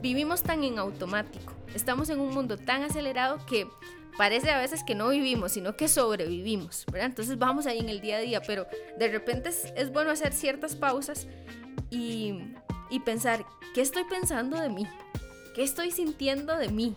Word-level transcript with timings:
vivimos 0.00 0.42
tan 0.42 0.64
en 0.64 0.78
automático, 0.78 1.52
estamos 1.74 2.10
en 2.10 2.20
un 2.20 2.30
mundo 2.34 2.56
tan 2.56 2.82
acelerado 2.82 3.44
que 3.46 3.66
parece 4.16 4.50
a 4.50 4.58
veces 4.58 4.84
que 4.84 4.94
no 4.94 5.08
vivimos, 5.08 5.52
sino 5.52 5.76
que 5.76 5.88
sobrevivimos, 5.88 6.84
¿verdad? 6.90 7.08
Entonces 7.08 7.38
vamos 7.38 7.66
ahí 7.66 7.78
en 7.78 7.88
el 7.88 8.00
día 8.00 8.16
a 8.16 8.20
día, 8.20 8.40
pero 8.46 8.66
de 8.98 9.08
repente 9.08 9.50
es, 9.50 9.92
bueno 9.92 10.10
hacer 10.10 10.32
ciertas 10.32 10.76
pausas 10.76 11.26
y 11.90 12.38
pensar, 13.04 13.44
¿qué 13.74 13.80
estoy 13.80 14.04
pensando 14.04 14.60
de 14.60 14.68
mí? 14.68 14.86
¿Qué 15.54 15.62
estoy 15.62 15.90
sintiendo 15.90 16.56
de 16.56 16.68
mí? 16.68 16.96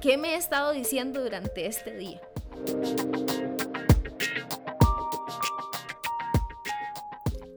¿Qué 0.00 0.18
me 0.18 0.34
he 0.34 0.36
estado 0.36 0.72
diciendo 0.72 1.22
durante 1.22 1.66
este 1.66 1.96
día? 1.96 2.20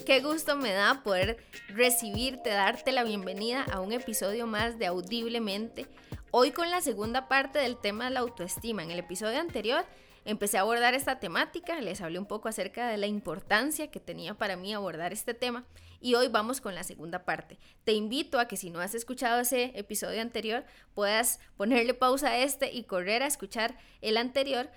Qué 0.09 0.21
gusto 0.21 0.55
me 0.55 0.73
da 0.73 1.03
poder 1.03 1.37
recibirte, 1.67 2.49
darte 2.49 2.91
la 2.91 3.03
bienvenida 3.03 3.63
a 3.71 3.79
un 3.79 3.93
episodio 3.93 4.47
más 4.47 4.79
de 4.79 4.87
Audiblemente. 4.87 5.85
Hoy 6.31 6.49
con 6.49 6.71
la 6.71 6.81
segunda 6.81 7.27
parte 7.27 7.59
del 7.59 7.77
tema 7.77 8.05
de 8.05 8.09
la 8.09 8.21
autoestima. 8.21 8.81
En 8.81 8.89
el 8.89 8.97
episodio 8.97 9.39
anterior 9.39 9.85
empecé 10.25 10.57
a 10.57 10.61
abordar 10.61 10.95
esta 10.95 11.19
temática, 11.19 11.79
les 11.79 12.01
hablé 12.01 12.17
un 12.17 12.25
poco 12.25 12.49
acerca 12.49 12.87
de 12.87 12.97
la 12.97 13.05
importancia 13.05 13.91
que 13.91 13.99
tenía 13.99 14.33
para 14.33 14.57
mí 14.57 14.73
abordar 14.73 15.13
este 15.13 15.35
tema 15.35 15.67
y 16.01 16.15
hoy 16.15 16.27
vamos 16.27 16.59
con 16.59 16.73
la 16.73 16.81
segunda 16.81 17.23
parte. 17.23 17.59
Te 17.83 17.93
invito 17.93 18.39
a 18.39 18.47
que 18.47 18.57
si 18.57 18.71
no 18.71 18.79
has 18.79 18.95
escuchado 18.95 19.41
ese 19.41 19.73
episodio 19.75 20.21
anterior, 20.21 20.65
puedas 20.95 21.39
ponerle 21.55 21.93
pausa 21.93 22.29
a 22.29 22.37
este 22.39 22.73
y 22.73 22.85
correr 22.85 23.21
a 23.21 23.27
escuchar 23.27 23.77
el 24.01 24.17
anterior 24.17 24.71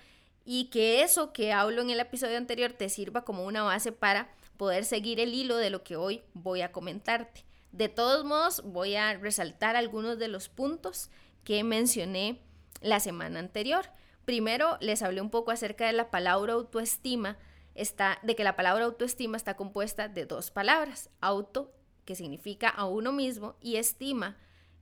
y 0.45 0.65
que 0.65 1.01
eso 1.01 1.33
que 1.33 1.53
hablo 1.53 1.81
en 1.81 1.89
el 1.89 1.99
episodio 1.99 2.37
anterior 2.37 2.71
te 2.73 2.87
sirva 2.87 3.25
como 3.25 3.45
una 3.45 3.63
base 3.63 3.91
para 3.91 4.29
poder 4.57 4.85
seguir 4.85 5.19
el 5.19 5.33
hilo 5.33 5.57
de 5.57 5.69
lo 5.69 5.83
que 5.83 5.95
hoy 5.95 6.23
voy 6.33 6.61
a 6.61 6.71
comentarte. 6.71 7.45
De 7.71 7.89
todos 7.89 8.23
modos, 8.23 8.61
voy 8.63 8.95
a 8.95 9.15
resaltar 9.15 9.75
algunos 9.75 10.19
de 10.19 10.27
los 10.27 10.47
puntos 10.47 11.09
que 11.43 11.63
mencioné 11.63 12.39
la 12.81 12.99
semana 12.99 13.39
anterior. 13.39 13.85
Primero, 14.25 14.77
les 14.79 15.01
hablé 15.01 15.21
un 15.21 15.29
poco 15.29 15.51
acerca 15.51 15.87
de 15.87 15.93
la 15.93 16.11
palabra 16.11 16.53
autoestima, 16.53 17.37
está, 17.75 18.19
de 18.21 18.35
que 18.35 18.43
la 18.43 18.55
palabra 18.55 18.85
autoestima 18.85 19.37
está 19.37 19.55
compuesta 19.55 20.07
de 20.07 20.25
dos 20.25 20.51
palabras, 20.51 21.09
auto, 21.19 21.73
que 22.05 22.15
significa 22.15 22.69
a 22.69 22.85
uno 22.85 23.11
mismo, 23.11 23.55
y 23.59 23.77
estima, 23.77 24.37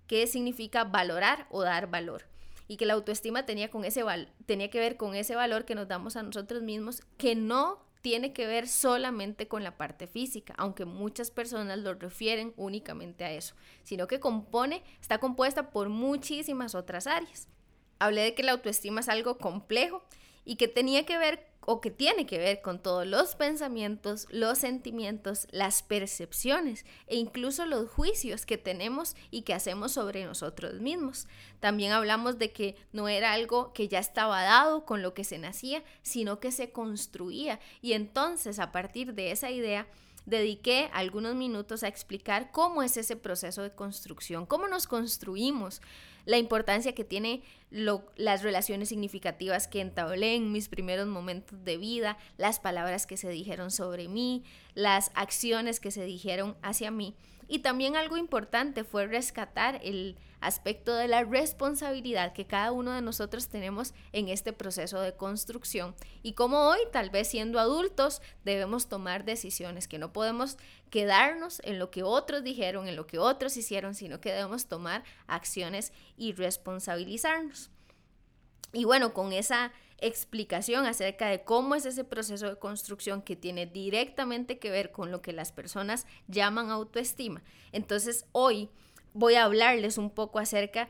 que 0.07 0.27
significa 0.27 0.83
valorar 0.83 1.47
o 1.49 1.61
dar 1.61 1.89
valor. 1.89 2.25
Y 2.67 2.77
que 2.77 2.85
la 2.85 2.93
autoestima 2.93 3.45
tenía, 3.45 3.69
con 3.69 3.85
ese 3.85 4.03
tenía 4.45 4.69
que 4.69 4.79
ver 4.79 4.97
con 4.97 5.15
ese 5.15 5.35
valor 5.35 5.65
que 5.65 5.75
nos 5.75 5.87
damos 5.87 6.15
a 6.15 6.23
nosotros 6.23 6.61
mismos, 6.61 7.01
que 7.17 7.35
no 7.35 7.79
tiene 8.01 8.33
que 8.33 8.47
ver 8.47 8.67
solamente 8.67 9.47
con 9.47 9.63
la 9.63 9.77
parte 9.77 10.07
física, 10.07 10.53
aunque 10.57 10.85
muchas 10.85 11.31
personas 11.31 11.79
lo 11.79 11.93
refieren 11.93 12.53
únicamente 12.57 13.23
a 13.23 13.31
eso, 13.31 13.55
sino 13.83 14.07
que 14.07 14.19
compone, 14.19 14.83
está 14.99 15.19
compuesta 15.19 15.69
por 15.69 15.89
muchísimas 15.89 16.75
otras 16.75 17.07
áreas. 17.07 17.47
Hablé 17.99 18.21
de 18.21 18.33
que 18.33 18.43
la 18.43 18.53
autoestima 18.53 19.01
es 19.01 19.09
algo 19.09 19.37
complejo 19.37 20.03
y 20.43 20.55
que 20.55 20.67
tenía 20.67 21.05
que 21.05 21.19
ver 21.19 21.50
o 21.65 21.81
que 21.81 21.91
tiene 21.91 22.25
que 22.25 22.37
ver 22.37 22.61
con 22.61 22.79
todos 22.79 23.05
los 23.05 23.35
pensamientos, 23.35 24.27
los 24.31 24.57
sentimientos, 24.57 25.47
las 25.51 25.83
percepciones 25.83 26.85
e 27.07 27.15
incluso 27.15 27.65
los 27.65 27.89
juicios 27.89 28.45
que 28.45 28.57
tenemos 28.57 29.15
y 29.29 29.43
que 29.43 29.53
hacemos 29.53 29.93
sobre 29.93 30.25
nosotros 30.25 30.79
mismos. 30.81 31.27
También 31.59 31.91
hablamos 31.91 32.39
de 32.39 32.51
que 32.51 32.75
no 32.91 33.07
era 33.07 33.33
algo 33.33 33.73
que 33.73 33.87
ya 33.87 33.99
estaba 33.99 34.41
dado 34.43 34.85
con 34.85 35.01
lo 35.01 35.13
que 35.13 35.23
se 35.23 35.37
nacía, 35.37 35.83
sino 36.01 36.39
que 36.39 36.51
se 36.51 36.71
construía. 36.71 37.59
Y 37.81 37.93
entonces 37.93 38.59
a 38.59 38.71
partir 38.71 39.13
de 39.13 39.31
esa 39.31 39.51
idea 39.51 39.87
dediqué 40.31 40.89
algunos 40.93 41.35
minutos 41.35 41.83
a 41.83 41.87
explicar 41.87 42.51
cómo 42.51 42.81
es 42.81 42.97
ese 42.97 43.15
proceso 43.15 43.61
de 43.61 43.71
construcción, 43.71 44.47
cómo 44.47 44.67
nos 44.67 44.87
construimos, 44.87 45.81
la 46.25 46.37
importancia 46.37 46.93
que 46.93 47.03
tiene 47.03 47.43
las 47.71 48.43
relaciones 48.43 48.89
significativas 48.89 49.67
que 49.67 49.81
entablé 49.81 50.35
en 50.35 50.51
mis 50.51 50.69
primeros 50.69 51.07
momentos 51.07 51.63
de 51.63 51.77
vida, 51.77 52.17
las 52.37 52.59
palabras 52.59 53.07
que 53.07 53.17
se 53.17 53.29
dijeron 53.29 53.71
sobre 53.71 54.07
mí, 54.07 54.43
las 54.75 55.11
acciones 55.15 55.79
que 55.79 55.91
se 55.91 56.05
dijeron 56.05 56.55
hacia 56.61 56.91
mí. 56.91 57.15
Y 57.51 57.59
también 57.59 57.97
algo 57.97 58.15
importante 58.15 58.85
fue 58.85 59.07
rescatar 59.07 59.81
el 59.83 60.17
aspecto 60.39 60.95
de 60.95 61.09
la 61.09 61.25
responsabilidad 61.25 62.31
que 62.31 62.47
cada 62.47 62.71
uno 62.71 62.93
de 62.93 63.01
nosotros 63.01 63.49
tenemos 63.49 63.93
en 64.13 64.29
este 64.29 64.53
proceso 64.53 65.01
de 65.01 65.17
construcción 65.17 65.93
y 66.23 66.31
como 66.31 66.69
hoy, 66.69 66.79
tal 66.93 67.09
vez 67.09 67.27
siendo 67.27 67.59
adultos, 67.59 68.21
debemos 68.45 68.87
tomar 68.87 69.25
decisiones, 69.25 69.89
que 69.89 69.99
no 69.99 70.13
podemos 70.13 70.55
quedarnos 70.89 71.59
en 71.65 71.77
lo 71.77 71.91
que 71.91 72.03
otros 72.03 72.41
dijeron, 72.41 72.87
en 72.87 72.95
lo 72.95 73.05
que 73.05 73.19
otros 73.19 73.57
hicieron, 73.57 73.95
sino 73.95 74.21
que 74.21 74.31
debemos 74.31 74.67
tomar 74.67 75.03
acciones 75.27 75.91
y 76.15 76.31
responsabilizarnos. 76.31 77.69
Y 78.71 78.85
bueno, 78.85 79.13
con 79.13 79.33
esa 79.33 79.73
explicación 80.01 80.85
acerca 80.85 81.27
de 81.27 81.43
cómo 81.43 81.75
es 81.75 81.85
ese 81.85 82.03
proceso 82.03 82.47
de 82.49 82.59
construcción 82.59 83.21
que 83.21 83.35
tiene 83.35 83.65
directamente 83.67 84.59
que 84.59 84.71
ver 84.71 84.91
con 84.91 85.11
lo 85.11 85.21
que 85.21 85.31
las 85.31 85.51
personas 85.51 86.05
llaman 86.27 86.71
autoestima. 86.71 87.43
Entonces 87.71 88.25
hoy 88.31 88.69
voy 89.13 89.35
a 89.35 89.45
hablarles 89.45 89.97
un 89.97 90.09
poco 90.09 90.39
acerca 90.39 90.89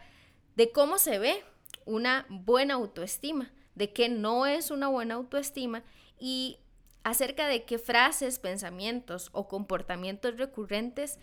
de 0.56 0.72
cómo 0.72 0.98
se 0.98 1.20
ve 1.20 1.44
una 1.86 2.26
buena 2.30 2.76
autoestima, 2.76 3.52
de 3.76 3.92
qué 3.94 4.10
no 4.10 4.46
es 4.46 4.72
una 4.72 4.88
buena 4.88 5.16
autoestima 5.16 5.84
y 6.18 6.60
acerca 7.04 7.48
de 7.48 7.66
qué 7.66 7.80
frases, 7.80 8.40
pensamientos 8.40 9.30
o 9.34 9.48
comportamientos 9.48 10.38
recurrentes 10.38 11.20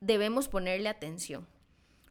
debemos 0.00 0.48
ponerle 0.48 0.88
atención. 0.88 1.46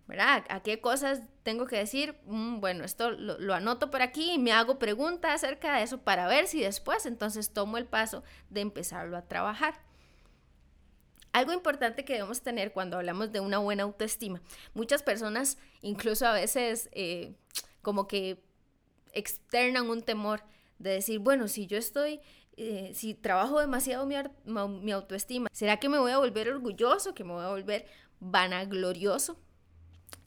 ¿Verdad? 0.10 0.44
¿A 0.50 0.64
qué 0.64 0.82
cosas 0.82 1.22
tengo 1.44 1.68
que 1.68 1.78
decir? 1.78 2.16
Mm, 2.26 2.60
bueno, 2.62 2.84
esto 2.84 3.12
lo, 3.12 3.54
anoto 3.54 3.92
por 3.92 4.02
aquí 4.02 4.32
y 4.32 4.40
me 4.40 4.52
hago 4.52 4.80
preguntas 4.80 5.36
acerca 5.36 5.76
de 5.76 5.84
eso 5.84 6.00
para 6.00 6.28
ver 6.28 6.48
si 6.48 6.62
después 6.62 7.06
entonces 7.06 7.52
tomo 7.52 7.78
el 7.78 7.86
paso 7.86 8.24
de 8.50 8.62
empezarlo 8.62 9.16
a 9.16 9.28
trabajar. 9.28 9.76
Algo 11.32 11.54
importante 11.54 12.06
que 12.06 12.14
debemos 12.14 12.42
tener 12.42 12.74
cuando 12.74 12.98
hablamos 12.98 13.32
de 13.32 13.40
una 13.40 13.60
buena 13.60 13.84
autoestima. 13.84 14.42
Muchas 14.74 15.04
personas 15.04 15.60
incluso 15.84 16.26
a 16.26 16.34
veces 16.34 16.90
eh, 16.92 17.36
como 17.84 18.08
que 18.08 18.44
externan 19.14 19.92
un 19.92 20.02
temor 20.02 20.42
de 20.80 20.90
decir, 20.90 21.20
bueno, 21.20 21.48
si 21.48 21.68
yo 21.68 21.78
estoy, 21.78 22.20
eh, 22.58 22.94
si 22.96 23.14
trabajo 23.14 23.60
demasiado 23.60 24.08
mi, 24.08 24.16
mi 24.82 24.92
autoestima, 24.92 25.50
¿será 25.52 25.78
que 25.78 25.88
me 25.88 26.00
voy 26.00 26.12
a 26.12 26.18
volver 26.18 26.50
orgulloso, 26.50 27.14
que 27.14 27.24
me 27.24 27.34
voy 27.34 27.46
a 27.46 27.50
volver 27.50 27.86
vanaglorioso? 28.20 29.38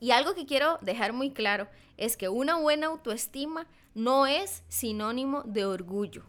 Y 0.01 0.11
algo 0.11 0.35
que 0.35 0.47
quiero 0.47 0.79
dejar 0.83 1.13
muy 1.13 1.31
claro 1.31 1.69
es 1.97 2.17
que 2.17 2.29
una 2.29 2.57
buena 2.57 2.89
autoestima 2.89 3.67
no 3.95 4.27
es 4.27 4.65
sinónimo 4.69 5.43
de 5.43 5.65
orgullo. 5.65 6.25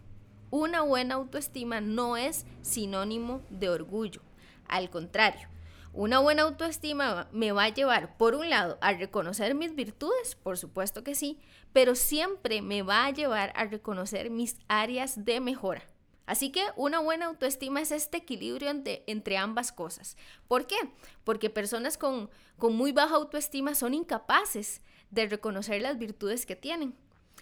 Una 0.52 0.81
buena 0.81 1.16
autoestima 1.16 1.81
no 1.81 2.16
es 2.16 2.46
sinónimo 2.62 3.41
de 3.50 3.69
orgullo. 3.69 4.22
Al 4.68 4.90
contrario, 4.90 5.47
una 5.94 6.19
buena 6.19 6.44
autoestima 6.44 7.28
me 7.31 7.52
va 7.52 7.66
a 7.66 7.69
llevar, 7.69 8.18
por 8.18 8.36
un 8.36 8.50
lado, 8.50 8.78
a 8.81 8.94
reconocer 8.94 9.56
mis 9.56 9.75
virtudes, 9.75 10.35
por 10.35 10.58
supuesto 10.58 11.03
que 11.03 11.16
sí, 11.16 11.40
pero 11.72 11.96
siempre 11.96 12.62
me 12.62 12.81
va 12.81 13.06
a 13.06 13.12
llevar 13.12 13.53
a 13.56 13.66
reconocer 13.66 14.30
mis 14.30 14.58
áreas 14.68 15.25
de 15.25 15.40
mejora. 15.40 15.84
Así 16.25 16.51
que 16.51 16.63
una 16.75 17.00
buena 17.00 17.25
autoestima 17.25 17.81
es 17.81 17.91
este 17.91 18.17
equilibrio 18.17 18.69
entre, 18.69 19.38
ambas 19.38 19.72
cosas. 19.72 20.16
¿Por 20.47 20.67
qué? 20.67 20.78
Porque 21.23 21.50
personas 21.50 21.97
con, 21.97 22.29
con 22.57 22.75
muy 22.75 22.91
baja 22.91 23.16
autoestima 23.16 23.75
son 23.75 23.94
incapaces 23.94 24.81
de 25.11 25.28
reconocer 25.28 25.81
las 25.81 25.97
virtudes 25.97 26.45
que 26.45 26.56
tienen. 26.56 26.95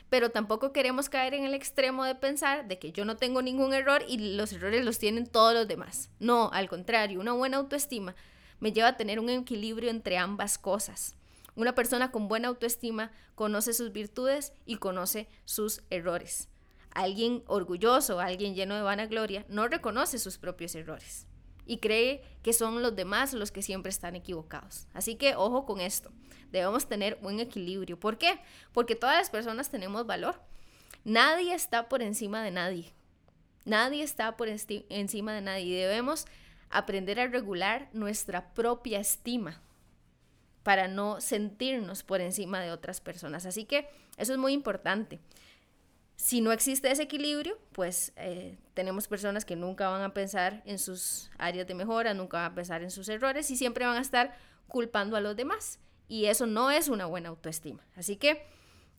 Pero 0.10 0.32
tampoco 0.32 0.74
queremos 0.74 1.10
caer 1.10 1.34
en 1.34 1.46
el 1.46 1.54
extremo 1.54 2.04
de 2.04 2.16
pensar 2.16 2.68
de 2.68 2.80
que 2.80 2.92
yo 2.92 3.06
no 3.06 3.18
tengo 3.18 3.42
ningún 3.42 3.74
error 3.74 4.04
y 4.08 4.36
los 4.36 4.52
errores 4.52 4.84
los 4.84 5.00
tienen 5.00 5.28
todos 5.28 5.54
los 5.54 5.68
demás. 5.68 6.10
No, 6.20 6.50
al 6.52 6.68
contrario, 6.68 7.20
una 7.20 7.34
buena 7.34 7.58
autoestima 7.58 8.16
me 8.60 8.74
lleva 8.74 8.90
a 8.90 8.98
tener 8.98 9.20
un 9.20 9.30
equilibrio 9.30 9.90
entre 9.90 10.18
ambas 10.18 10.58
cosas. 10.58 11.16
Una 11.56 11.76
persona 11.76 12.12
con 12.12 12.28
buena 12.28 12.48
autoestima 12.48 13.12
conoce 13.36 13.74
sus 13.74 13.92
virtudes 13.92 14.54
y 14.66 14.78
conoce 14.78 15.28
sus 15.46 15.82
errores. 15.90 16.48
Alguien 16.94 17.44
orgulloso, 17.48 18.20
alguien 18.20 18.54
lleno 18.56 18.76
de 18.76 18.82
vanagloria, 18.82 19.46
no 19.48 19.68
reconoce 19.68 20.20
sus 20.20 20.38
propios 20.38 20.76
errores 20.76 21.28
y 21.66 21.78
cree 21.78 22.22
que 22.44 22.54
son 22.54 22.82
los 22.82 22.96
demás 22.96 23.34
los 23.34 23.52
que 23.52 23.62
siempre 23.62 23.90
están 23.90 24.16
equivocados. 24.16 24.88
Así 24.94 25.16
que 25.16 25.36
ojo 25.36 25.66
con 25.66 25.80
esto, 25.80 26.12
debemos 26.52 26.88
tener 26.88 27.18
un 27.22 27.40
equilibrio. 27.40 28.00
¿Por 28.00 28.18
qué? 28.18 28.40
Porque 28.74 28.96
todas 28.96 29.18
las 29.18 29.30
personas 29.30 29.70
tenemos 29.70 30.06
valor. 30.06 30.42
Nadie 31.04 31.54
está 31.54 31.88
por 31.88 32.02
encima 32.02 32.44
de 32.44 32.52
nadie. 32.52 32.94
Nadie 33.64 34.04
está 34.04 34.38
por 34.38 34.50
encima 34.50 35.34
de 35.34 35.42
nadie. 35.42 35.80
Debemos 35.80 36.26
aprender 36.70 37.20
a 37.20 37.28
regular 37.28 37.90
nuestra 37.94 38.54
propia 38.54 39.00
estima 39.00 39.62
para 40.64 40.88
no 40.88 41.22
sentirnos 41.22 42.04
por 42.04 42.22
encima 42.22 42.60
de 42.60 42.72
otras 42.72 43.02
personas. 43.02 43.46
Así 43.46 43.66
que 43.66 43.88
eso 44.18 44.34
es 44.34 44.38
muy 44.38 44.54
importante. 44.54 45.20
Si 46.22 46.40
no 46.40 46.52
existe 46.52 46.92
ese 46.92 47.02
equilibrio, 47.02 47.58
pues 47.72 48.14
eh, 48.16 48.56
tenemos 48.76 49.08
personas 49.08 49.44
que 49.44 49.56
nunca 49.56 49.90
van 49.90 50.04
a 50.04 50.14
pensar 50.14 50.62
en 50.68 50.78
sus 50.78 51.32
áreas 51.40 51.66
de 51.66 51.74
mejora, 51.74 52.14
nunca 52.14 52.38
van 52.38 52.52
a 52.52 52.54
pensar 52.54 52.84
en 52.84 52.92
sus 52.92 53.10
errores 53.10 53.50
y 53.50 53.58
siempre 53.58 53.88
van 53.88 53.98
a 53.98 54.02
estar 54.02 54.38
culpando 54.68 55.18
a 55.18 55.20
los 55.20 55.36
demás. 55.36 55.80
Y 56.08 56.26
eso 56.26 56.46
no 56.46 56.70
es 56.70 56.90
una 56.90 57.08
buena 57.08 57.30
autoestima. 57.30 57.84
Así 57.96 58.18
que 58.18 58.46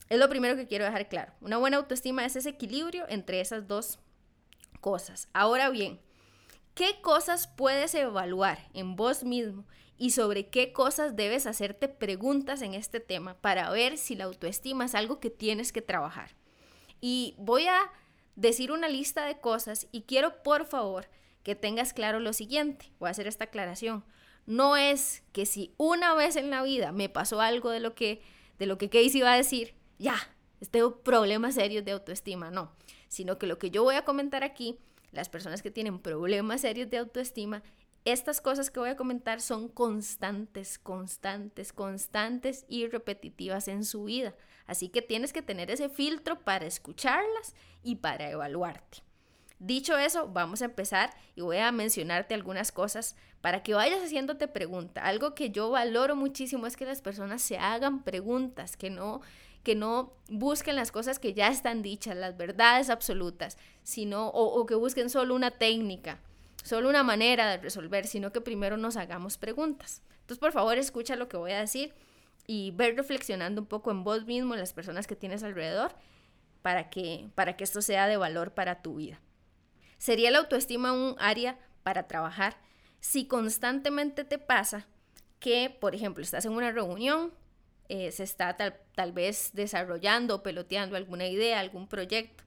es 0.09 0.19
lo 0.19 0.29
primero 0.29 0.57
que 0.57 0.67
quiero 0.67 0.85
dejar 0.85 1.09
claro. 1.09 1.33
Una 1.41 1.59
buena 1.59 1.77
autoestima 1.77 2.25
es 2.25 2.35
ese 2.35 2.49
equilibrio 2.49 3.07
entre 3.09 3.41
esas 3.41 3.69
dos 3.69 4.01
cosas. 4.81 5.29
Ahora 5.33 5.71
bien, 5.71 6.01
¿qué 6.75 7.01
cosas 7.03 7.47
puedes 7.47 7.95
evaluar 7.95 8.69
en 8.75 8.97
vos 8.97 9.23
mismo 9.23 9.65
y 9.97 10.11
sobre 10.11 10.49
qué 10.49 10.73
cosas 10.73 11.15
debes 11.15 11.47
hacerte 11.47 11.87
preguntas 11.87 12.63
en 12.63 12.75
este 12.75 12.99
tema 12.99 13.41
para 13.41 13.71
ver 13.71 13.97
si 13.97 14.17
la 14.17 14.25
autoestima 14.25 14.87
es 14.87 14.97
algo 14.97 15.21
que 15.21 15.31
tienes 15.31 15.71
que 15.71 15.83
trabajar? 15.83 16.42
Y 17.03 17.35
voy 17.37 17.67
a 17.67 17.91
decir 18.37 18.73
una 18.73 18.89
lista 18.89 19.27
de 19.27 19.39
cosas 19.39 19.89
y 19.93 20.03
quiero 20.03 20.43
por 20.43 20.65
favor 20.65 21.09
que 21.43 21.55
tengas 21.55 21.93
claro 21.93 22.21
lo 22.21 22.33
siguiente. 22.33 22.93
Voy 22.99 23.09
a 23.09 23.11
hacer 23.11 23.27
esta 23.27 23.45
aclaración. 23.45 24.05
No 24.47 24.77
es 24.77 25.23
que 25.33 25.45
si 25.45 25.75
una 25.77 26.15
vez 26.15 26.37
en 26.37 26.49
la 26.49 26.63
vida 26.63 26.93
me 26.93 27.09
pasó 27.09 27.41
algo 27.41 27.71
de 27.71 27.81
lo 27.81 27.95
que 27.95 28.23
de 28.59 28.67
lo 28.67 28.79
que 28.79 28.89
Casey 28.89 29.19
iba 29.19 29.33
a 29.33 29.37
decir, 29.37 29.75
ya, 29.99 30.15
tengo 30.71 31.03
problemas 31.03 31.55
serios 31.55 31.85
de 31.85 31.91
autoestima, 31.91 32.53
no, 32.53 32.71
sino 33.09 33.37
que 33.37 33.49
lo 33.49 33.59
que 33.59 33.73
yo 33.73 33.83
voy 33.83 33.97
a 33.97 34.05
comentar 34.05 34.45
aquí, 34.45 34.79
las 35.11 35.29
personas 35.29 35.63
que 35.63 35.73
tienen 35.73 35.99
problemas 35.99 36.61
serios 36.61 36.89
de 36.89 36.99
autoestima, 36.99 37.65
estas 38.05 38.41
cosas 38.41 38.71
que 38.71 38.81
voy 38.81 38.91
a 38.91 38.97
comentar 38.97 39.41
son 39.41 39.69
constantes, 39.69 40.79
constantes, 40.79 41.73
constantes 41.73 42.65
y 42.69 42.87
repetitivas 42.89 43.69
en 43.69 43.85
su 43.85 44.05
vida. 44.05 44.35
Así 44.67 44.89
que 44.89 45.03
tienes 45.03 45.33
que 45.33 45.43
tener 45.43 45.71
ese 45.71 45.89
filtro 45.89 46.41
para 46.41 46.67
escucharlas 46.67 47.55
y 47.83 47.97
para 47.97 48.31
evaluarte. 48.31 49.03
Dicho 49.59 49.97
eso, 49.97 50.29
vamos 50.29 50.61
a 50.61 50.65
empezar 50.65 51.15
y 51.37 51.41
voy 51.41 51.59
a 51.59 51.71
mencionarte 51.71 52.35
algunas 52.35 52.73
cosas 52.73 53.15
para 53.41 53.63
que 53.63 53.75
vayas 53.75 54.03
haciéndote 54.03 54.49
preguntas. 54.49 55.05
Algo 55.05 55.35
que 55.35 55.51
yo 55.51 55.71
valoro 55.71 56.17
muchísimo 56.17 56.67
es 56.67 56.77
que 56.77 56.85
las 56.85 57.01
personas 57.01 57.43
se 57.43 57.59
hagan 57.59 58.03
preguntas, 58.03 58.77
que 58.77 58.91
no 58.91 59.21
que 59.63 59.75
no 59.75 60.15
busquen 60.29 60.77
las 60.77 60.91
cosas 60.91 61.19
que 61.19 61.35
ya 61.35 61.49
están 61.49 61.83
dichas, 61.83 62.17
las 62.17 62.37
verdades 62.37 62.91
absolutas, 62.91 63.59
sino, 63.83 64.29
o, 64.29 64.67
que 64.67 64.75
busquen 64.75 65.09
solo 65.09 65.35
una 65.35 65.53
técnica, 65.53 66.21
solo 66.63 66.89
una 66.89 67.03
manera 67.03 67.51
de 67.51 67.59
resolver, 67.59 68.07
sino 68.07 68.33
que 68.33 68.41
primero 68.41 68.77
nos 68.77 68.97
hagamos 68.97 69.39
preguntas. 69.39 70.03
Entonces, 70.21 70.39
por 70.39 70.53
favor, 70.53 70.79
escucha 70.79 71.17
lo 71.17 71.29
que 71.29 71.37
voy 71.37 71.53
a 71.53 71.61
decir 71.61 71.95
y 72.47 72.71
ver 72.73 72.97
reflexionando 72.97 73.61
un 73.61 73.67
poco 73.67 73.91
en 73.91 74.05
vos 74.05 74.25
mismo, 74.27 74.55
en 74.55 74.61
las 74.61 74.73
personas 74.73 75.07
que 75.07 75.17
tienes 75.17 75.43
alrededor, 75.43 75.95
para 76.63 76.91
que, 76.91 77.29
para 77.35 77.57
que 77.57 77.65
esto 77.65 77.83
sea 77.83 78.07
de 78.07 78.17
valor 78.17 78.53
para 78.53 78.83
tu 78.83 78.97
vida. 78.97 79.21
¿Sería 79.99 80.31
la 80.31 80.39
autoestima 80.39 80.93
un 80.93 81.17
área 81.19 81.59
para 81.83 82.09
trabajar 82.09 82.57
si 83.01 83.27
constantemente 83.27 84.25
te 84.25 84.39
pasa 84.39 84.87
que, 85.41 85.77
por 85.81 85.95
ejemplo, 85.95 86.23
estás 86.23 86.45
en 86.45 86.53
una 86.53 86.71
reunión 86.71 87.33
eh, 87.95 88.11
se 88.11 88.23
está 88.23 88.57
tal, 88.57 89.13
vez 89.13 89.51
desarrollando 89.53 90.37
o 90.37 90.43
peloteando 90.43 90.97
alguna 90.97 91.27
idea, 91.27 91.61
algún 91.61 91.87
proyecto, 91.87 92.43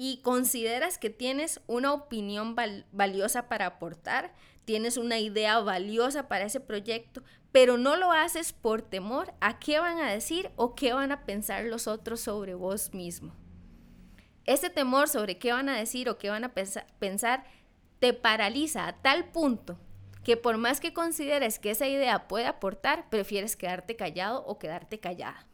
y 0.00 0.22
consideras 0.22 0.96
que 0.96 1.10
tienes 1.10 1.60
una 1.66 1.92
opinión 1.92 2.54
valiosa 2.92 3.48
para 3.48 3.66
aportar, 3.66 4.32
tienes 4.64 4.96
una 4.96 5.18
idea 5.18 5.58
valiosa 5.58 6.28
para 6.28 6.44
ese 6.44 6.60
proyecto, 6.60 7.24
pero 7.50 7.78
no 7.78 7.96
lo 7.96 8.12
haces 8.12 8.52
por 8.52 8.80
temor 8.80 9.34
a 9.40 9.58
qué 9.58 9.80
van 9.80 9.98
a 9.98 10.10
decir 10.10 10.52
o 10.54 10.76
qué 10.76 10.92
van 10.92 11.10
a 11.10 11.24
pensar 11.24 11.64
los 11.64 11.88
otros 11.88 12.20
sobre 12.20 12.54
vos 12.54 12.94
mismo. 12.94 13.34
Ese 14.44 14.70
temor 14.70 15.08
sobre 15.08 15.36
qué 15.36 15.52
van 15.52 15.68
a 15.68 15.76
decir 15.76 16.08
o 16.08 16.16
qué 16.16 16.30
van 16.30 16.44
a 16.44 16.54
pensar 16.54 17.44
te 17.98 18.12
paraliza 18.14 18.86
a 18.86 19.02
tal 19.02 19.30
punto 19.30 19.80
que 20.22 20.36
por 20.36 20.58
más 20.58 20.78
que 20.78 20.92
consideres 20.92 21.58
que 21.58 21.72
esa 21.72 21.88
idea 21.88 22.28
puede 22.28 22.46
aportar, 22.46 23.08
prefieres 23.10 23.56
quedarte 23.56 23.96
callado 23.96 24.44
o 24.46 24.60
quedarte 24.60 25.00
callada. 25.00 25.47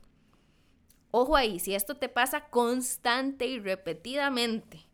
Ojo 1.16 1.36
ahí, 1.36 1.60
si 1.60 1.76
esto 1.76 1.94
te 1.94 2.08
pasa 2.08 2.46
constante 2.46 3.46
y 3.46 3.60
repetidamente, 3.60 4.84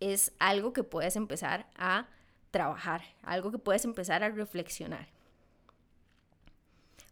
es 0.00 0.32
algo 0.38 0.72
que 0.72 0.84
puedes 0.84 1.16
empezar 1.16 1.68
a 1.76 2.08
trabajar, 2.50 3.02
algo 3.20 3.50
que 3.50 3.58
puedes 3.58 3.84
empezar 3.84 4.24
a 4.24 4.30
reflexionar. 4.30 5.08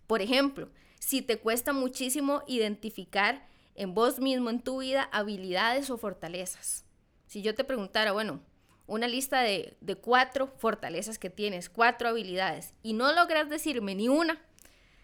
Por 0.07 0.23
ejemplo, 0.23 0.71
si 0.99 1.21
te 1.21 1.41
cuesta 1.41 1.75
muchísimo 1.75 2.43
identificar 2.47 3.47
en 3.75 3.93
vos 3.93 4.19
mismo, 4.19 4.49
en 4.49 4.63
tu 4.63 4.81
vida, 4.81 5.11
habilidades 5.13 5.91
o 5.91 5.99
fortalezas. 5.99 6.87
Si 7.27 7.43
yo 7.43 7.55
te 7.55 7.65
preguntara, 7.65 8.13
bueno, 8.13 8.41
una 8.87 9.09
lista 9.09 9.43
de, 9.43 9.77
cuatro 10.01 10.47
fortalezas 10.57 11.19
que 11.19 11.29
tienes, 11.29 11.69
cuatro 11.69 12.09
habilidades, 12.09 12.73
y 12.83 12.95
no 12.95 13.13
logras 13.13 13.51
decirme 13.51 13.95
ni 13.95 14.09
una, 14.09 14.41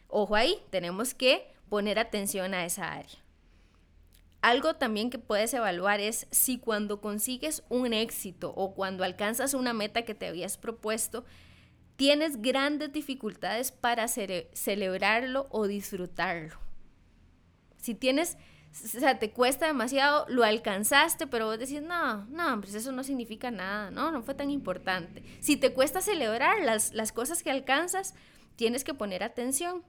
ojo 0.07 0.35
ahí, 0.35 0.63
tenemos 0.71 1.13
que 1.13 1.58
poner 1.69 1.99
atención 1.99 2.55
a 2.55 2.65
esa 2.65 2.93
área. 2.93 3.19
Algo 4.41 4.75
también 4.75 5.11
que 5.11 5.19
puedes 5.19 5.53
evaluar 5.53 6.01
es 6.01 6.27
si 6.31 6.59
cuando 6.59 7.01
consigues 7.01 7.65
un 7.69 7.93
éxito 7.93 8.53
o 8.55 8.75
cuando 8.75 9.05
alcanzas 9.05 9.55
una 9.55 9.73
meta 9.73 10.03
que 10.03 10.15
te 10.15 10.29
habías 10.29 10.57
propuesto, 10.59 11.25
tienes 11.97 12.41
grandes 12.41 12.93
dificultades 12.93 13.73
para 13.73 14.07
celebrarlo 14.07 15.49
o 15.51 15.67
disfrutarlo. 15.67 16.57
Si 17.77 17.95
tienes 17.95 18.37
o 18.71 19.01
sea, 19.01 19.19
te 19.19 19.31
cuesta 19.31 19.67
demasiado, 19.67 20.27
lo 20.29 20.45
alcanzaste, 20.45 21.27
pero 21.27 21.47
vos 21.47 21.59
decís, 21.59 21.83
no, 21.83 22.27
no, 22.27 22.61
pues 22.61 22.75
eso 22.75 22.93
no 22.93 23.03
significa 23.03 23.51
nada, 23.51 23.91
no, 23.91 24.13
no 24.13 24.23
fue 24.23 24.35
tan 24.35 24.51
importante. 24.51 25.23
Si 25.41 25.57
te 25.57 25.73
cuesta 25.73 26.01
celebrar 26.01 26.61
las, 26.61 26.93
las 26.93 27.11
cosas 27.13 27.43
que 27.43 27.51
alcanzas, 27.51 28.15
tienes 28.57 28.85
que 28.85 28.95
poner 28.95 29.25
atención. 29.25 29.83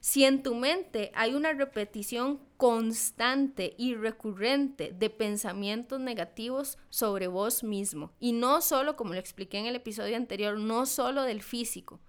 Si 0.00 0.24
en 0.24 0.42
tu 0.42 0.54
mente 0.54 1.10
hay 1.14 1.34
una 1.34 1.52
repetición 1.52 2.40
constante 2.56 3.74
y 3.78 3.94
recurrente 3.94 4.92
de 4.92 5.10
pensamientos 5.10 6.00
negativos 6.00 6.78
sobre 6.90 7.26
vos 7.26 7.64
mismo, 7.64 8.12
y 8.20 8.32
no 8.32 8.60
solo, 8.60 8.96
como 8.96 9.14
lo 9.14 9.20
expliqué 9.20 9.58
en 9.58 9.66
el 9.66 9.76
episodio 9.76 10.16
anterior, 10.16 10.58
no 10.58 10.86
solo 10.86 11.22
del 11.22 11.42
físico, 11.42 12.00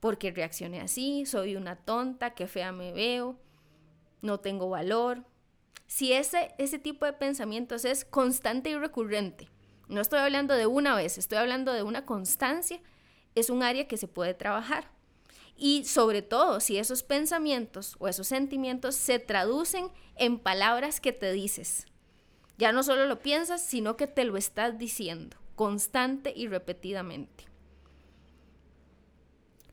porque 0.00 0.30
reaccioné 0.30 0.80
así, 0.80 1.24
soy 1.26 1.56
una 1.56 1.76
tonta, 1.76 2.34
qué 2.34 2.46
fea 2.46 2.72
me 2.72 2.92
veo, 2.92 3.38
no 4.20 4.40
tengo 4.40 4.68
valor. 4.68 5.24
Si 5.86 6.12
ese, 6.12 6.54
ese 6.58 6.78
tipo 6.78 7.06
de 7.06 7.12
pensamientos 7.12 7.84
es 7.84 8.04
constante 8.04 8.70
y 8.70 8.76
recurrente, 8.76 9.48
no 9.88 10.00
estoy 10.00 10.20
hablando 10.20 10.54
de 10.54 10.66
una 10.66 10.94
vez, 10.94 11.18
estoy 11.18 11.38
hablando 11.38 11.72
de 11.72 11.82
una 11.82 12.04
constancia, 12.06 12.80
es 13.34 13.50
un 13.50 13.62
área 13.62 13.86
que 13.86 13.96
se 13.96 14.08
puede 14.08 14.34
trabajar. 14.34 14.93
Y 15.56 15.84
sobre 15.84 16.22
todo, 16.22 16.60
si 16.60 16.78
esos 16.78 17.02
pensamientos 17.02 17.96
o 17.98 18.08
esos 18.08 18.26
sentimientos 18.26 18.96
se 18.96 19.18
traducen 19.18 19.88
en 20.16 20.38
palabras 20.38 21.00
que 21.00 21.12
te 21.12 21.32
dices. 21.32 21.86
Ya 22.58 22.72
no 22.72 22.82
solo 22.82 23.06
lo 23.06 23.20
piensas, 23.20 23.62
sino 23.62 23.96
que 23.96 24.06
te 24.06 24.24
lo 24.24 24.36
estás 24.36 24.78
diciendo 24.78 25.36
constante 25.54 26.32
y 26.34 26.48
repetidamente. 26.48 27.44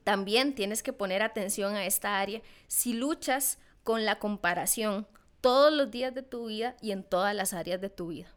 También 0.03 0.55
tienes 0.55 0.81
que 0.83 0.93
poner 0.93 1.21
atención 1.21 1.75
a 1.75 1.85
esta 1.85 2.19
área 2.19 2.41
si 2.67 2.93
luchas 2.93 3.59
con 3.83 4.05
la 4.05 4.19
comparación 4.19 5.07
todos 5.41 5.71
los 5.71 5.91
días 5.91 6.13
de 6.13 6.23
tu 6.23 6.47
vida 6.47 6.75
y 6.81 6.91
en 6.91 7.03
todas 7.03 7.35
las 7.35 7.53
áreas 7.53 7.81
de 7.81 7.89
tu 7.89 8.07
vida. 8.07 8.29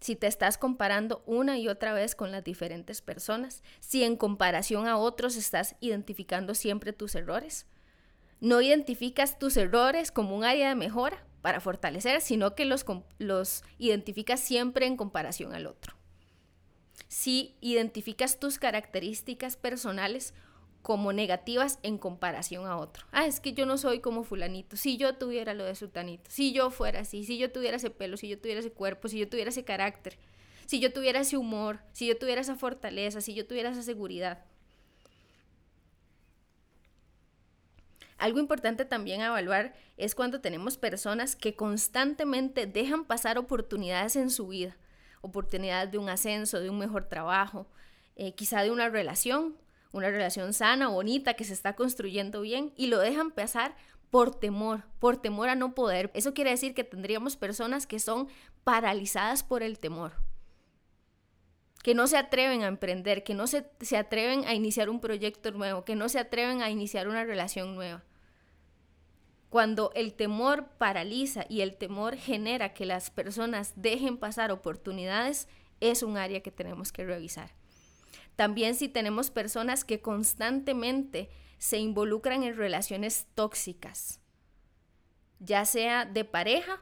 Si 0.00 0.14
te 0.14 0.26
estás 0.26 0.58
comparando 0.58 1.22
una 1.26 1.58
y 1.58 1.68
otra 1.68 1.92
vez 1.92 2.14
con 2.14 2.30
las 2.30 2.44
diferentes 2.44 3.02
personas, 3.02 3.62
si 3.80 4.04
en 4.04 4.16
comparación 4.16 4.86
a 4.86 4.96
otros 4.96 5.36
estás 5.36 5.74
identificando 5.80 6.54
siempre 6.54 6.92
tus 6.92 7.14
errores, 7.14 7.66
no 8.40 8.60
identificas 8.60 9.38
tus 9.38 9.56
errores 9.56 10.12
como 10.12 10.36
un 10.36 10.44
área 10.44 10.68
de 10.68 10.76
mejora 10.76 11.24
para 11.42 11.60
fortalecer, 11.60 12.20
sino 12.20 12.54
que 12.54 12.64
los, 12.64 12.84
los 13.18 13.64
identificas 13.78 14.40
siempre 14.40 14.86
en 14.86 14.96
comparación 14.96 15.54
al 15.54 15.66
otro. 15.66 15.94
Si 17.08 17.56
identificas 17.60 18.38
tus 18.38 18.58
características 18.58 19.56
personales 19.56 20.34
como 20.82 21.12
negativas 21.12 21.78
en 21.82 21.98
comparación 21.98 22.66
a 22.66 22.76
otro. 22.76 23.04
Ah, 23.12 23.26
es 23.26 23.40
que 23.40 23.52
yo 23.52 23.66
no 23.66 23.78
soy 23.78 24.00
como 24.00 24.24
fulanito. 24.24 24.76
Si 24.76 24.96
yo 24.96 25.16
tuviera 25.16 25.54
lo 25.54 25.64
de 25.64 25.74
sutanito, 25.74 26.30
si 26.30 26.52
yo 26.52 26.70
fuera 26.70 27.00
así, 27.00 27.24
si 27.24 27.38
yo 27.38 27.52
tuviera 27.52 27.76
ese 27.76 27.90
pelo, 27.90 28.16
si 28.16 28.28
yo 28.28 28.38
tuviera 28.40 28.60
ese 28.60 28.72
cuerpo, 28.72 29.08
si 29.08 29.18
yo 29.18 29.28
tuviera 29.28 29.50
ese 29.50 29.64
carácter, 29.64 30.18
si 30.66 30.80
yo 30.80 30.92
tuviera 30.92 31.20
ese 31.20 31.36
humor, 31.36 31.80
si 31.92 32.06
yo 32.06 32.18
tuviera 32.18 32.40
esa 32.40 32.56
fortaleza, 32.56 33.20
si 33.20 33.34
yo 33.34 33.46
tuviera 33.46 33.70
esa 33.70 33.82
seguridad. 33.82 34.44
Algo 38.18 38.40
importante 38.40 38.84
también 38.84 39.20
a 39.20 39.26
evaluar 39.26 39.74
es 39.96 40.14
cuando 40.14 40.40
tenemos 40.40 40.76
personas 40.76 41.36
que 41.36 41.54
constantemente 41.54 42.66
dejan 42.66 43.04
pasar 43.04 43.38
oportunidades 43.38 44.16
en 44.16 44.30
su 44.30 44.48
vida, 44.48 44.76
oportunidades 45.20 45.92
de 45.92 45.98
un 45.98 46.08
ascenso, 46.08 46.60
de 46.60 46.68
un 46.68 46.78
mejor 46.78 47.04
trabajo, 47.04 47.68
eh, 48.16 48.34
quizá 48.34 48.62
de 48.62 48.72
una 48.72 48.88
relación 48.88 49.56
una 49.92 50.10
relación 50.10 50.52
sana, 50.52 50.88
bonita, 50.88 51.34
que 51.34 51.44
se 51.44 51.52
está 51.52 51.74
construyendo 51.74 52.40
bien 52.42 52.72
y 52.76 52.88
lo 52.88 52.98
dejan 52.98 53.30
pasar 53.30 53.76
por 54.10 54.34
temor, 54.34 54.84
por 54.98 55.20
temor 55.20 55.48
a 55.48 55.54
no 55.54 55.74
poder. 55.74 56.10
Eso 56.14 56.34
quiere 56.34 56.50
decir 56.50 56.74
que 56.74 56.84
tendríamos 56.84 57.36
personas 57.36 57.86
que 57.86 57.98
son 57.98 58.28
paralizadas 58.64 59.42
por 59.42 59.62
el 59.62 59.78
temor. 59.78 60.12
que 61.82 61.94
no 61.94 62.06
se 62.06 62.16
atreven 62.16 62.62
a 62.62 62.66
emprender, 62.66 63.22
que 63.22 63.34
no 63.34 63.46
se, 63.46 63.64
se 63.80 63.96
atreven 63.96 64.44
a 64.46 64.52
iniciar 64.52 64.90
un 64.90 65.00
proyecto 65.00 65.52
nuevo, 65.52 65.84
que 65.84 65.94
no 65.94 66.08
se 66.08 66.18
atreven 66.18 66.60
a 66.60 66.70
iniciar 66.70 67.08
una 67.08 67.24
relación 67.24 67.74
nueva. 67.76 68.04
Cuando 69.48 69.92
el 69.94 70.12
temor 70.12 70.68
paraliza 70.76 71.46
y 71.48 71.62
el 71.62 71.76
temor 71.76 72.16
genera 72.16 72.74
que 72.74 72.84
las 72.84 73.10
personas 73.10 73.72
dejen 73.76 74.18
pasar 74.18 74.50
oportunidades, 74.50 75.48
es 75.80 76.02
un 76.02 76.18
área 76.18 76.42
que 76.42 76.50
tenemos 76.50 76.92
que 76.92 77.04
revisar. 77.06 77.57
También 78.38 78.76
si 78.76 78.88
tenemos 78.88 79.30
personas 79.30 79.84
que 79.84 80.00
constantemente 80.00 81.28
se 81.58 81.78
involucran 81.78 82.44
en 82.44 82.56
relaciones 82.56 83.26
tóxicas, 83.34 84.20
ya 85.40 85.64
sea 85.64 86.04
de 86.04 86.24
pareja 86.24 86.80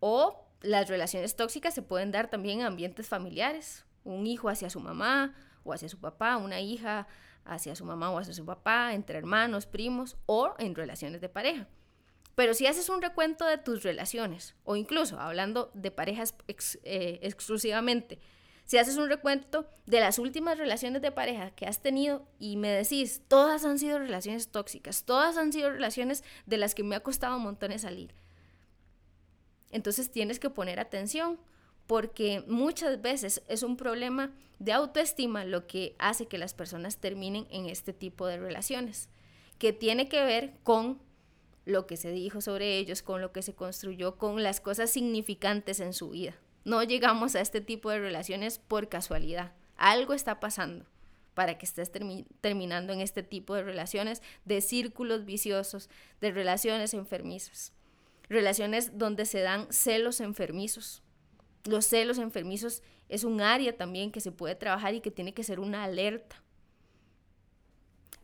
o 0.00 0.48
las 0.62 0.88
relaciones 0.88 1.36
tóxicas 1.36 1.74
se 1.74 1.82
pueden 1.82 2.10
dar 2.10 2.30
también 2.30 2.60
en 2.60 2.66
ambientes 2.66 3.06
familiares, 3.06 3.84
un 4.02 4.26
hijo 4.26 4.48
hacia 4.48 4.70
su 4.70 4.80
mamá 4.80 5.34
o 5.62 5.74
hacia 5.74 5.90
su 5.90 6.00
papá, 6.00 6.38
una 6.38 6.62
hija 6.62 7.06
hacia 7.44 7.76
su 7.76 7.84
mamá 7.84 8.10
o 8.10 8.18
hacia 8.18 8.32
su 8.32 8.46
papá, 8.46 8.94
entre 8.94 9.18
hermanos, 9.18 9.66
primos 9.66 10.16
o 10.24 10.54
en 10.58 10.74
relaciones 10.74 11.20
de 11.20 11.28
pareja. 11.28 11.68
Pero 12.34 12.54
si 12.54 12.66
haces 12.66 12.88
un 12.88 13.02
recuento 13.02 13.44
de 13.44 13.58
tus 13.58 13.82
relaciones, 13.82 14.54
o 14.64 14.74
incluso 14.74 15.20
hablando 15.20 15.70
de 15.74 15.90
parejas 15.90 16.34
eh, 16.48 17.18
exclusivamente, 17.20 18.20
si 18.64 18.78
haces 18.78 18.96
un 18.96 19.08
recuento 19.08 19.66
de 19.86 20.00
las 20.00 20.18
últimas 20.18 20.58
relaciones 20.58 21.02
de 21.02 21.12
pareja 21.12 21.50
que 21.50 21.66
has 21.66 21.82
tenido 21.82 22.26
y 22.38 22.56
me 22.56 22.70
decís, 22.70 23.22
todas 23.28 23.64
han 23.64 23.78
sido 23.78 23.98
relaciones 23.98 24.48
tóxicas, 24.48 25.04
todas 25.04 25.36
han 25.36 25.52
sido 25.52 25.70
relaciones 25.70 26.24
de 26.46 26.56
las 26.56 26.74
que 26.74 26.82
me 26.82 26.96
ha 26.96 27.00
costado 27.00 27.38
montones 27.38 27.82
salir. 27.82 28.14
Entonces 29.70 30.10
tienes 30.10 30.38
que 30.38 30.50
poner 30.50 30.80
atención 30.80 31.38
porque 31.86 32.42
muchas 32.46 33.02
veces 33.02 33.42
es 33.48 33.62
un 33.62 33.76
problema 33.76 34.32
de 34.58 34.72
autoestima 34.72 35.44
lo 35.44 35.66
que 35.66 35.94
hace 35.98 36.26
que 36.26 36.38
las 36.38 36.54
personas 36.54 36.98
terminen 36.98 37.46
en 37.50 37.66
este 37.66 37.92
tipo 37.92 38.26
de 38.26 38.38
relaciones, 38.38 39.10
que 39.58 39.72
tiene 39.72 40.08
que 40.08 40.24
ver 40.24 40.54
con 40.62 41.02
lo 41.66 41.86
que 41.86 41.96
se 41.96 42.12
dijo 42.12 42.40
sobre 42.40 42.78
ellos, 42.78 43.02
con 43.02 43.20
lo 43.20 43.32
que 43.32 43.42
se 43.42 43.54
construyó, 43.54 44.16
con 44.16 44.42
las 44.42 44.60
cosas 44.60 44.90
significantes 44.90 45.80
en 45.80 45.92
su 45.92 46.10
vida. 46.10 46.34
No 46.64 46.82
llegamos 46.82 47.34
a 47.34 47.40
este 47.40 47.60
tipo 47.60 47.90
de 47.90 47.98
relaciones 47.98 48.58
por 48.58 48.88
casualidad. 48.88 49.52
Algo 49.76 50.14
está 50.14 50.40
pasando 50.40 50.86
para 51.34 51.58
que 51.58 51.66
estés 51.66 51.90
terminando 52.40 52.92
en 52.92 53.00
este 53.00 53.22
tipo 53.22 53.54
de 53.54 53.64
relaciones, 53.64 54.22
de 54.44 54.60
círculos 54.60 55.24
viciosos, 55.24 55.90
de 56.20 56.30
relaciones 56.30 56.94
enfermizas. 56.94 57.72
Relaciones 58.28 58.96
donde 58.96 59.26
se 59.26 59.40
dan 59.40 59.66
celos 59.70 60.20
enfermizos. 60.20 61.02
Los 61.64 61.86
celos 61.86 62.18
enfermizos 62.18 62.82
es 63.08 63.24
un 63.24 63.40
área 63.40 63.76
también 63.76 64.12
que 64.12 64.20
se 64.20 64.32
puede 64.32 64.54
trabajar 64.54 64.94
y 64.94 65.00
que 65.00 65.10
tiene 65.10 65.34
que 65.34 65.44
ser 65.44 65.60
una 65.60 65.84
alerta. 65.84 66.42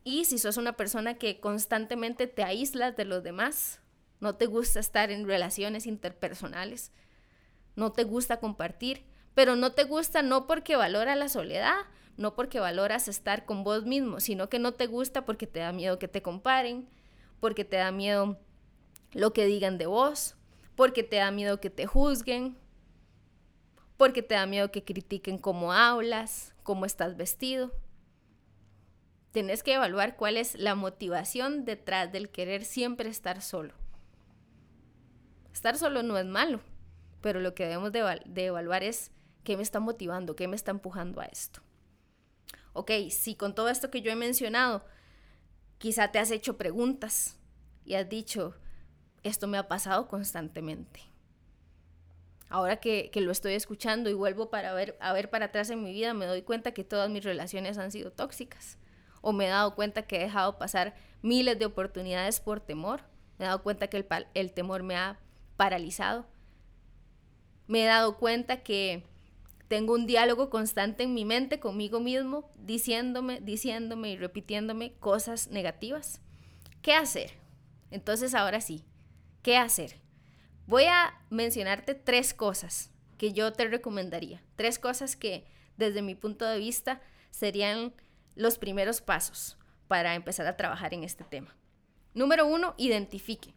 Y 0.02 0.24
si 0.24 0.38
sos 0.38 0.56
una 0.56 0.76
persona 0.76 1.18
que 1.18 1.40
constantemente 1.40 2.26
te 2.26 2.42
aíslas 2.42 2.96
de 2.96 3.04
los 3.04 3.22
demás, 3.22 3.80
no 4.20 4.36
te 4.36 4.46
gusta 4.46 4.80
estar 4.80 5.10
en 5.10 5.26
relaciones 5.26 5.86
interpersonales, 5.86 6.92
no 7.76 7.92
te 7.92 8.04
gusta 8.04 8.38
compartir, 8.38 9.04
pero 9.34 9.56
no 9.56 9.72
te 9.72 9.84
gusta 9.84 10.22
no 10.22 10.46
porque 10.46 10.76
valora 10.76 11.16
la 11.16 11.28
soledad, 11.28 11.76
no 12.16 12.34
porque 12.34 12.60
valoras 12.60 13.08
estar 13.08 13.46
con 13.46 13.64
vos 13.64 13.84
mismo, 13.84 14.20
sino 14.20 14.48
que 14.48 14.58
no 14.58 14.72
te 14.72 14.86
gusta 14.86 15.24
porque 15.24 15.46
te 15.46 15.60
da 15.60 15.72
miedo 15.72 15.98
que 15.98 16.08
te 16.08 16.22
comparen, 16.22 16.88
porque 17.40 17.64
te 17.64 17.76
da 17.76 17.90
miedo 17.92 18.38
lo 19.12 19.32
que 19.32 19.46
digan 19.46 19.78
de 19.78 19.86
vos, 19.86 20.36
porque 20.76 21.02
te 21.02 21.16
da 21.16 21.30
miedo 21.30 21.60
que 21.60 21.70
te 21.70 21.86
juzguen, 21.86 22.56
porque 23.96 24.22
te 24.22 24.34
da 24.34 24.46
miedo 24.46 24.70
que 24.70 24.84
critiquen 24.84 25.38
cómo 25.38 25.72
hablas, 25.72 26.54
cómo 26.62 26.86
estás 26.86 27.16
vestido. 27.16 27.72
Tienes 29.32 29.62
que 29.62 29.74
evaluar 29.74 30.16
cuál 30.16 30.36
es 30.36 30.54
la 30.56 30.74
motivación 30.74 31.64
detrás 31.64 32.10
del 32.10 32.30
querer 32.30 32.64
siempre 32.64 33.08
estar 33.08 33.42
solo. 33.42 33.74
Estar 35.52 35.76
solo 35.76 36.02
no 36.02 36.18
es 36.18 36.26
malo, 36.26 36.60
pero 37.20 37.40
lo 37.40 37.54
que 37.54 37.64
debemos 37.64 37.92
de, 37.92 38.46
evaluar 38.46 38.82
es 38.82 39.12
qué 39.44 39.56
me 39.56 39.62
está 39.62 39.80
motivando, 39.80 40.36
qué 40.36 40.48
me 40.48 40.56
está 40.56 40.70
empujando 40.70 41.20
a 41.20 41.26
esto. 41.26 41.60
Ok, 42.72 42.90
si 43.10 43.34
con 43.34 43.54
todo 43.54 43.68
esto 43.68 43.90
que 43.90 44.00
yo 44.00 44.10
he 44.10 44.16
mencionado, 44.16 44.84
quizá 45.78 46.12
te 46.12 46.18
has 46.18 46.30
hecho 46.30 46.56
preguntas 46.56 47.38
y 47.84 47.94
has 47.94 48.08
dicho, 48.08 48.54
esto 49.22 49.48
me 49.48 49.58
ha 49.58 49.68
pasado 49.68 50.08
constantemente. 50.08 51.00
Ahora 52.48 52.76
que, 52.78 53.10
lo 53.14 53.30
estoy 53.30 53.54
escuchando 53.54 54.10
y 54.10 54.14
vuelvo 54.14 54.50
para 54.50 54.72
ver, 54.74 54.96
a 55.00 55.12
ver 55.12 55.30
para 55.30 55.46
atrás 55.46 55.70
en 55.70 55.82
mi 55.82 55.92
vida, 55.92 56.14
me 56.14 56.26
doy 56.26 56.42
cuenta 56.42 56.72
que 56.72 56.84
todas 56.84 57.08
mis 57.10 57.24
relaciones 57.24 57.78
han 57.78 57.92
sido 57.92 58.10
tóxicas. 58.10 58.78
O 59.20 59.32
me 59.32 59.46
he 59.46 59.48
dado 59.48 59.74
cuenta 59.74 60.02
que 60.02 60.16
he 60.16 60.20
dejado 60.20 60.58
pasar 60.58 60.94
miles 61.22 61.58
de 61.58 61.66
oportunidades 61.66 62.40
por 62.40 62.60
temor. 62.60 63.02
Me 63.38 63.44
he 63.44 63.48
dado 63.48 63.62
cuenta 63.62 63.86
que 63.88 63.98
el, 63.98 64.06
el 64.34 64.52
temor 64.52 64.82
me 64.82 64.96
ha 64.96 65.20
paralizado 65.56 66.26
me 67.70 67.84
he 67.84 67.86
dado 67.86 68.16
cuenta 68.16 68.64
que 68.64 69.04
tengo 69.68 69.94
un 69.94 70.04
diálogo 70.04 70.50
constante 70.50 71.04
en 71.04 71.14
mi 71.14 71.24
mente 71.24 71.60
conmigo 71.60 72.00
mismo, 72.00 72.50
diciéndome, 72.56 73.40
diciéndome 73.40 74.10
y 74.10 74.16
repitiéndome 74.16 74.94
cosas 74.94 75.50
negativas. 75.50 76.20
¿Qué 76.82 76.94
hacer? 76.94 77.30
Entonces 77.92 78.34
ahora 78.34 78.60
sí, 78.60 78.84
¿qué 79.42 79.56
hacer? 79.56 80.00
Voy 80.66 80.86
a 80.86 81.16
mencionarte 81.30 81.94
tres 81.94 82.34
cosas 82.34 82.90
que 83.16 83.32
yo 83.32 83.52
te 83.52 83.68
recomendaría. 83.68 84.42
Tres 84.56 84.80
cosas 84.80 85.14
que 85.14 85.46
desde 85.76 86.02
mi 86.02 86.16
punto 86.16 86.46
de 86.46 86.58
vista 86.58 87.00
serían 87.30 87.94
los 88.34 88.58
primeros 88.58 89.00
pasos 89.00 89.56
para 89.86 90.16
empezar 90.16 90.48
a 90.48 90.56
trabajar 90.56 90.92
en 90.92 91.04
este 91.04 91.22
tema. 91.22 91.54
Número 92.14 92.48
uno, 92.48 92.74
identifique 92.78 93.54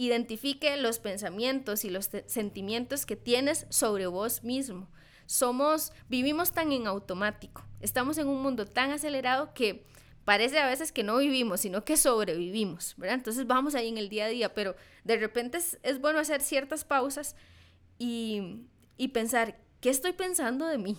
identifique 0.00 0.74
los 0.78 0.98
pensamientos 0.98 1.84
y 1.84 1.90
los 1.90 2.08
sentimientos 2.24 3.04
que 3.04 3.16
tienes 3.16 3.66
sobre 3.68 4.06
vos 4.06 4.42
mismo. 4.42 4.88
Somos, 5.26 5.92
vivimos 6.08 6.52
tan 6.52 6.72
en 6.72 6.86
automático, 6.86 7.66
estamos 7.80 8.16
en 8.16 8.26
un 8.26 8.42
mundo 8.42 8.64
tan 8.64 8.92
acelerado 8.92 9.52
que 9.52 9.84
parece 10.24 10.58
a 10.58 10.66
veces 10.66 10.90
que 10.90 11.04
no 11.04 11.18
vivimos, 11.18 11.60
sino 11.60 11.84
que 11.84 11.98
sobrevivimos, 11.98 12.94
¿verdad? 12.96 13.16
Entonces 13.16 13.46
vamos 13.46 13.74
ahí 13.74 13.88
en 13.88 13.98
el 13.98 14.08
día 14.08 14.24
a 14.24 14.28
día, 14.28 14.54
pero 14.54 14.74
de 15.04 15.18
repente 15.18 15.58
es, 15.58 16.00
bueno 16.00 16.18
hacer 16.18 16.40
ciertas 16.40 16.84
pausas 16.84 17.36
y, 17.98 18.64
y 18.96 19.08
pensar, 19.08 19.60
¿qué 19.82 19.90
estoy 19.90 20.12
pensando 20.12 20.66
de 20.66 20.78
mí? 20.78 20.96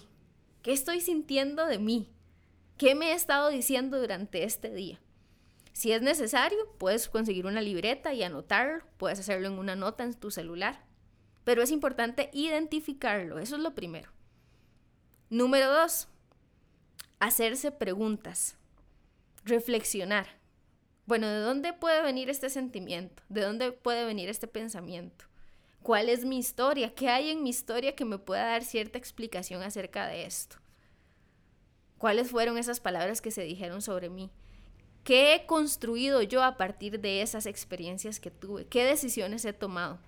¿Qué 0.62 0.74
estoy 0.74 1.02
sintiendo 1.02 1.66
de 1.66 1.80
mí? 1.80 2.14
¿Qué 2.78 2.94
me 2.94 3.12
he 3.12 3.14
estado 3.14 3.50
diciendo 3.50 4.00
durante 4.00 4.44
este 4.44 4.70
día? 4.70 5.02
Si 5.74 5.92
es 5.92 6.02
necesario, 6.02 6.58
puedes 6.78 7.08
conseguir 7.10 7.46
una 7.46 7.62
libreta 7.62 8.14
y 8.14 8.24
anotarlo, 8.24 8.84
puedes 8.98 9.20
hacerlo 9.20 9.48
en 9.48 9.58
una 9.58 9.76
nota 9.76 10.04
en 10.04 10.14
tu 10.14 10.32
celular, 10.32 10.84
pero 11.44 11.64
es 11.64 11.72
importante 11.72 12.30
identificarlo, 12.34 13.40
eso 13.40 13.56
es 13.56 13.62
lo 13.62 13.74
primero. 13.74 14.12
Número 15.30 15.72
dos, 15.72 16.10
hacerse 17.20 17.72
preguntas, 17.72 18.58
reflexionar. 19.46 20.28
Bueno, 21.06 21.28
¿de 21.28 21.40
dónde 21.40 21.74
puede 21.74 22.02
venir 22.02 22.30
este 22.30 22.50
sentimiento? 22.50 23.24
¿De 23.30 23.42
dónde 23.42 23.72
puede 23.72 24.06
venir 24.06 24.30
este 24.30 24.48
pensamiento? 24.48 25.26
¿Cuál 25.82 26.10
es 26.10 26.26
mi 26.26 26.38
historia? 26.38 26.94
¿Qué 26.94 27.10
hay 27.10 27.32
en 27.32 27.44
mi 27.44 27.50
historia 27.50 27.96
que 27.96 28.06
me 28.06 28.20
pueda 28.20 28.46
dar 28.46 28.64
cierta 28.64 29.00
explicación 29.00 29.64
acerca 29.64 30.08
de 30.08 30.26
esto? 30.26 30.58
¿Cuáles 31.98 32.30
fueron 32.30 32.58
esas 32.58 32.80
palabras 32.80 33.22
que 33.22 33.32
se 33.32 33.44
dijeron 33.44 33.82
sobre 33.82 34.10
mí? 34.10 34.32
¿Qué 35.04 35.34
he 35.34 35.46
construido 35.48 36.22
yo 36.22 36.44
a 36.44 36.58
partir 36.58 37.00
de 37.00 37.22
esas 37.22 37.48
experiencias 37.48 38.20
que 38.20 38.30
tuve? 38.30 38.68
¿Qué 38.68 38.84
decisiones 38.84 39.46
he 39.46 39.54
tomado? 39.54 40.00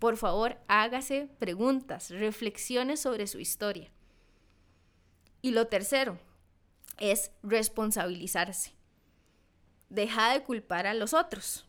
Por 0.00 0.16
favor, 0.16 0.58
hágase 0.66 1.28
preguntas, 1.38 2.10
reflexiones 2.10 3.00
sobre 3.00 3.28
su 3.28 3.38
historia. 3.38 3.92
Y 5.40 5.52
lo 5.52 5.68
tercero 5.68 6.18
es 6.98 7.30
responsabilizarse. 7.42 8.72
Deja 9.88 10.32
de 10.32 10.42
culpar 10.42 10.86
a 10.86 10.94
los 10.94 11.14
otros. 11.14 11.68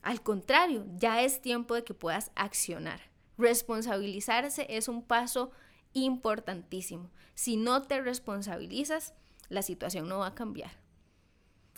Al 0.00 0.22
contrario, 0.22 0.86
ya 0.96 1.22
es 1.22 1.42
tiempo 1.42 1.74
de 1.74 1.84
que 1.84 1.94
puedas 1.94 2.30
accionar. 2.34 3.00
Responsabilizarse 3.36 4.66
es 4.70 4.88
un 4.88 5.02
paso 5.02 5.52
importantísimo. 5.92 7.10
Si 7.34 7.56
no 7.56 7.82
te 7.82 8.00
responsabilizas, 8.00 9.14
la 9.48 9.62
situación 9.62 10.08
no 10.08 10.20
va 10.20 10.28
a 10.28 10.34
cambiar. 10.34 10.81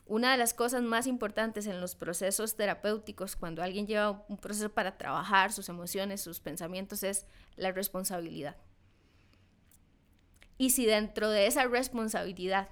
Una 0.07 0.33
de 0.33 0.39
las 0.39 0.53
cosas 0.53 0.83
más 0.83 1.07
importantes 1.07 1.67
en 1.67 1.81
los 1.81 1.95
procesos 1.95 2.57
terapéuticos, 2.57 3.37
cuando 3.37 3.63
alguien 3.63 3.87
lleva 3.87 4.25
un 4.29 4.37
proceso 4.37 4.71
para 4.71 4.99
trabajar 4.99 5.51
sus 5.51 5.71
emociones, 5.71 6.21
sus 6.21 6.41
pensamientos, 6.41 7.03
es 7.03 7.27
la 7.57 7.73
responsabilidad. 7.73 8.57
Y 10.59 10.71
si 10.71 10.85
dentro 10.85 11.31
de 11.31 11.47
esa 11.47 11.67
responsabilidad, 11.67 12.69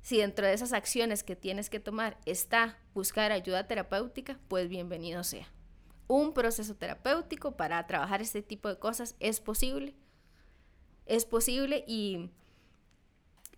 si 0.00 0.18
dentro 0.18 0.46
de 0.46 0.52
esas 0.52 0.72
acciones 0.72 1.24
que 1.24 1.36
tienes 1.36 1.68
que 1.68 1.80
tomar 1.80 2.18
está 2.24 2.78
buscar 2.94 3.32
ayuda 3.32 3.66
terapéutica, 3.66 4.38
pues 4.48 4.68
bienvenido 4.68 5.24
sea. 5.24 5.46
Un 6.06 6.32
proceso 6.32 6.74
terapéutico 6.76 7.56
para 7.56 7.86
trabajar 7.86 8.22
este 8.22 8.42
tipo 8.42 8.68
de 8.68 8.78
cosas 8.78 9.16
es 9.20 9.40
posible. 9.40 9.94
es 11.04 11.24
posible 11.24 11.84
y, 11.86 12.30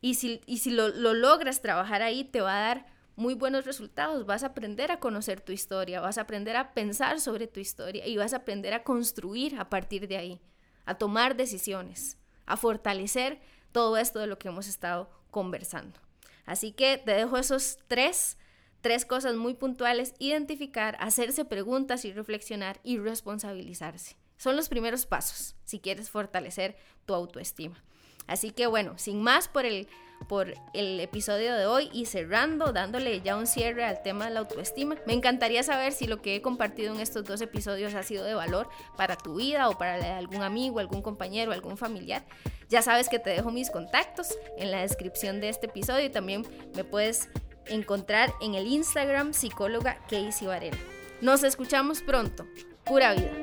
y 0.00 0.14
si, 0.14 0.40
y 0.46 0.58
si 0.58 0.70
lo, 0.70 0.88
lo 0.88 1.14
logras 1.14 1.60
trabajar 1.62 2.02
ahí, 2.02 2.24
te 2.24 2.40
va 2.40 2.56
a 2.56 2.66
dar 2.68 2.86
muy 3.16 3.34
buenos 3.34 3.66
resultados. 3.66 4.24
Vas 4.26 4.42
a 4.42 4.48
aprender 4.48 4.90
a 4.90 4.98
conocer 4.98 5.40
tu 5.40 5.52
historia, 5.52 6.00
vas 6.00 6.18
a 6.18 6.22
aprender 6.22 6.56
a 6.56 6.72
pensar 6.72 7.20
sobre 7.20 7.46
tu 7.46 7.60
historia 7.60 8.06
y 8.06 8.16
vas 8.16 8.32
a 8.32 8.38
aprender 8.38 8.72
a 8.72 8.82
construir 8.82 9.58
a 9.58 9.68
partir 9.68 10.08
de 10.08 10.16
ahí, 10.16 10.40
a 10.86 10.96
tomar 10.96 11.36
decisiones, 11.36 12.16
a 12.46 12.56
fortalecer 12.56 13.40
todo 13.72 13.96
esto 13.98 14.18
de 14.18 14.26
lo 14.26 14.38
que 14.38 14.48
hemos 14.48 14.68
estado 14.68 15.10
conversando. 15.30 16.00
Así 16.46 16.72
que 16.72 16.98
te 16.98 17.12
dejo 17.12 17.36
esos 17.36 17.78
tres, 17.86 18.38
tres 18.80 19.04
cosas 19.04 19.36
muy 19.36 19.54
puntuales, 19.54 20.14
identificar, 20.18 20.96
hacerse 20.98 21.44
preguntas 21.44 22.04
y 22.04 22.12
reflexionar 22.12 22.80
y 22.82 22.98
responsabilizarse. 22.98 24.16
Son 24.36 24.56
los 24.56 24.68
primeros 24.68 25.04
pasos 25.04 25.54
si 25.64 25.78
quieres 25.80 26.08
fortalecer 26.10 26.76
tu 27.04 27.14
autoestima. 27.14 27.84
Así 28.30 28.52
que 28.52 28.68
bueno, 28.68 28.94
sin 28.96 29.20
más 29.20 29.48
por 29.48 29.66
el, 29.66 29.88
por 30.28 30.54
el 30.72 31.00
episodio 31.00 31.52
de 31.56 31.66
hoy 31.66 31.90
y 31.92 32.06
cerrando, 32.06 32.72
dándole 32.72 33.20
ya 33.22 33.36
un 33.36 33.48
cierre 33.48 33.84
al 33.84 34.02
tema 34.02 34.26
de 34.26 34.30
la 34.30 34.40
autoestima, 34.40 34.94
me 35.04 35.14
encantaría 35.14 35.64
saber 35.64 35.92
si 35.92 36.06
lo 36.06 36.22
que 36.22 36.36
he 36.36 36.40
compartido 36.40 36.94
en 36.94 37.00
estos 37.00 37.24
dos 37.24 37.40
episodios 37.40 37.92
ha 37.94 38.04
sido 38.04 38.22
de 38.22 38.34
valor 38.34 38.68
para 38.96 39.16
tu 39.16 39.34
vida 39.34 39.68
o 39.68 39.76
para 39.76 40.16
algún 40.16 40.42
amigo, 40.42 40.78
algún 40.78 41.02
compañero, 41.02 41.50
algún 41.50 41.76
familiar. 41.76 42.24
Ya 42.68 42.82
sabes 42.82 43.08
que 43.08 43.18
te 43.18 43.30
dejo 43.30 43.50
mis 43.50 43.68
contactos 43.68 44.38
en 44.56 44.70
la 44.70 44.82
descripción 44.82 45.40
de 45.40 45.48
este 45.48 45.66
episodio 45.66 46.04
y 46.04 46.10
también 46.10 46.46
me 46.76 46.84
puedes 46.84 47.28
encontrar 47.66 48.32
en 48.40 48.54
el 48.54 48.68
Instagram 48.68 49.32
psicóloga 49.34 49.98
Casey 50.08 50.46
Varela. 50.46 50.78
Nos 51.20 51.42
escuchamos 51.42 52.00
pronto. 52.00 52.46
Pura 52.84 53.12
vida. 53.12 53.39